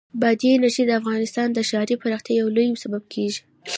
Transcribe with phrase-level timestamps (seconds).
[0.21, 3.41] بادي انرژي د افغانستان د ښاري پراختیا یو لوی سبب کېږي.